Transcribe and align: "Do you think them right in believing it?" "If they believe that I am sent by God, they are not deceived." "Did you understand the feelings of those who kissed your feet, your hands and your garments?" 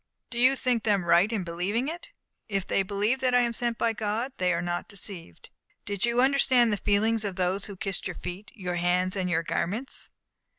"Do 0.31 0.39
you 0.39 0.55
think 0.55 0.81
them 0.81 1.05
right 1.05 1.31
in 1.31 1.43
believing 1.43 1.87
it?" 1.87 2.09
"If 2.49 2.65
they 2.65 2.81
believe 2.81 3.19
that 3.19 3.35
I 3.35 3.41
am 3.41 3.53
sent 3.53 3.77
by 3.77 3.93
God, 3.93 4.31
they 4.37 4.51
are 4.51 4.59
not 4.59 4.87
deceived." 4.87 5.51
"Did 5.85 6.05
you 6.05 6.21
understand 6.21 6.73
the 6.73 6.77
feelings 6.77 7.23
of 7.23 7.35
those 7.35 7.65
who 7.65 7.77
kissed 7.77 8.07
your 8.07 8.15
feet, 8.15 8.49
your 8.55 8.77
hands 8.77 9.15
and 9.15 9.29
your 9.29 9.43
garments?" 9.43 10.09